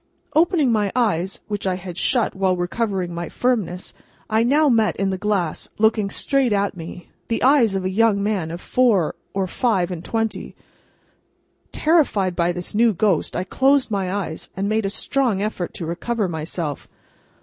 [0.33, 3.93] Opening my eyes, which I had shut while recovering my firmness,
[4.31, 8.23] I now met in the glass, looking straight at me, the eyes of a young
[8.23, 10.55] man of four or five and twenty.
[11.71, 15.85] Terrified by this new ghost, I closed my eyes, and made a strong effort to
[15.85, 16.87] recover myself.